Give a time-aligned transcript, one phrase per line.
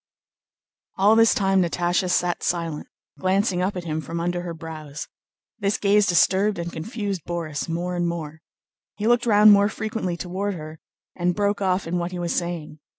[0.97, 2.87] All this time Natásha sat silent,
[3.19, 5.07] glancing up at him from under her brows.
[5.59, 8.41] This gaze disturbed and confused Borís more and more.
[8.95, 10.79] He looked round more frequently toward her,
[11.15, 12.79] and broke off in what he was saying.